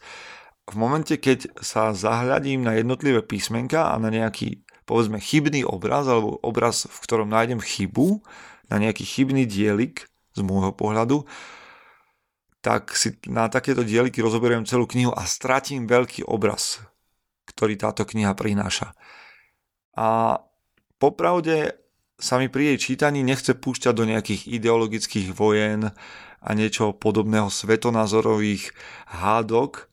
V 0.69 0.77
momente, 0.77 1.17
keď 1.17 1.49
sa 1.65 1.97
zahľadím 1.97 2.61
na 2.61 2.77
jednotlivé 2.77 3.25
písmenka 3.25 3.89
a 3.89 3.97
na 3.97 4.13
nejaký 4.13 4.61
povedzme 4.85 5.21
chybný 5.21 5.69
obraz 5.69 6.09
alebo 6.09 6.41
obraz, 6.41 6.89
v 6.89 6.99
ktorom 7.05 7.29
nájdem 7.29 7.61
chybu, 7.61 8.25
na 8.69 8.77
nejaký 8.77 9.05
chybný 9.05 9.49
dielik 9.49 10.09
z 10.37 10.41
môjho 10.45 10.77
pohľadu, 10.77 11.25
tak 12.61 12.93
si 12.93 13.17
na 13.29 13.49
takéto 13.49 13.81
dieliky 13.81 14.21
rozoberiem 14.21 14.69
celú 14.69 14.85
knihu 14.85 15.13
a 15.13 15.25
stratím 15.25 15.89
veľký 15.89 16.29
obraz, 16.29 16.85
ktorý 17.49 17.81
táto 17.81 18.05
kniha 18.05 18.37
prináša. 18.37 18.93
A 19.97 20.41
popravde 21.01 21.81
sa 22.19 22.37
mi 22.37 22.51
pri 22.51 22.75
jej 22.75 22.93
čítaní 22.93 23.23
nechce 23.23 23.55
púšťať 23.55 23.95
do 23.95 24.05
nejakých 24.05 24.51
ideologických 24.51 25.33
vojen 25.33 25.95
a 26.43 26.51
niečo 26.53 26.93
podobného 26.93 27.47
svetonázorových 27.47 28.75
hádok, 29.07 29.87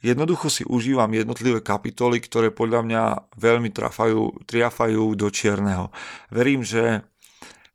Jednoducho 0.00 0.48
si 0.48 0.64
užívam 0.64 1.12
jednotlivé 1.12 1.60
kapitoly, 1.60 2.24
ktoré 2.24 2.48
podľa 2.48 2.80
mňa 2.84 3.02
veľmi 3.36 3.68
trafajú, 3.68 4.48
triafajú 4.48 5.12
do 5.12 5.28
čierneho. 5.28 5.92
Verím, 6.32 6.64
že 6.64 7.04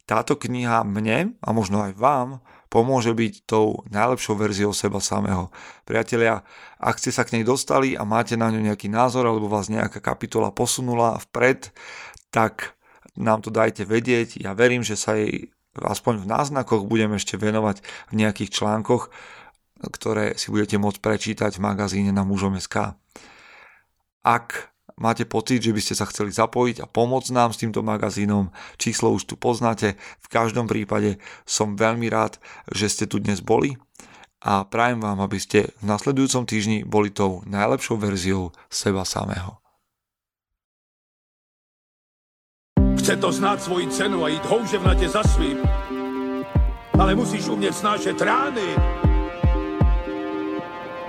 táto 0.09 0.33
kniha 0.37 0.81
mne 0.85 1.37
a 1.41 1.49
možno 1.53 1.85
aj 1.85 1.93
vám 1.97 2.41
pomôže 2.69 3.13
byť 3.13 3.47
tou 3.47 3.85
najlepšou 3.87 4.35
verziou 4.35 4.73
seba 4.73 4.99
samého. 4.99 5.53
Priatelia, 5.87 6.43
ak 6.81 6.99
ste 6.99 7.13
sa 7.13 7.23
k 7.23 7.39
nej 7.39 7.43
dostali 7.45 7.95
a 7.95 8.03
máte 8.03 8.35
na 8.35 8.51
ňu 8.51 8.59
nejaký 8.59 8.91
názor 8.91 9.29
alebo 9.29 9.47
vás 9.47 9.71
nejaká 9.71 10.01
kapitola 10.01 10.51
posunula 10.51 11.21
vpred, 11.29 11.71
tak 12.33 12.75
nám 13.15 13.45
to 13.45 13.53
dajte 13.53 13.87
vedieť. 13.87 14.43
Ja 14.43 14.51
verím, 14.57 14.83
že 14.83 14.99
sa 14.99 15.15
jej 15.15 15.55
aspoň 15.79 16.23
v 16.23 16.29
náznakoch 16.29 16.87
budem 16.87 17.15
ešte 17.15 17.35
venovať 17.35 17.83
v 18.11 18.13
nejakých 18.15 18.51
článkoch, 18.51 19.11
ktoré 19.89 20.37
si 20.37 20.49
budete 20.49 20.77
môcť 20.77 20.99
prečítať 20.99 21.57
v 21.57 21.65
magazíne 21.65 22.11
na 22.11 22.25
mužom.sk. 22.25 22.97
Ak 24.25 24.75
máte 24.97 25.27
pocit, 25.27 25.61
že 25.61 25.75
by 25.75 25.81
ste 25.83 25.95
sa 25.95 26.07
chceli 26.07 26.31
zapojiť 26.31 26.81
a 26.83 26.89
pomôcť 26.89 27.29
nám 27.35 27.51
s 27.51 27.61
týmto 27.61 27.83
magazínom, 27.83 28.51
číslo 28.79 29.11
už 29.11 29.27
tu 29.27 29.35
poznáte. 29.35 29.99
V 30.23 30.27
každom 30.31 30.65
prípade 30.65 31.19
som 31.43 31.75
veľmi 31.75 32.07
rád, 32.07 32.39
že 32.71 32.89
ste 32.89 33.05
tu 33.05 33.19
dnes 33.19 33.43
boli 33.43 33.75
a 34.45 34.63
prajem 34.63 35.01
vám, 35.01 35.19
aby 35.25 35.41
ste 35.41 35.73
v 35.81 35.83
nasledujúcom 35.89 36.45
týždni 36.45 36.85
boli 36.85 37.09
tou 37.09 37.41
najlepšou 37.49 37.97
verziou 37.97 38.53
seba 38.69 39.03
samého. 39.03 39.57
Chce 43.01 43.21
to 43.21 43.29
znáť 43.29 43.59
svoji 43.61 43.85
cenu 43.93 44.25
a 44.25 44.33
ísť 44.33 44.45
houževnate 44.49 45.05
za 45.05 45.21
svým, 45.21 45.61
ale 46.97 47.13
musíš 47.13 47.53
umieť 47.53 47.85
snášať 47.85 48.17
rány 48.17 48.69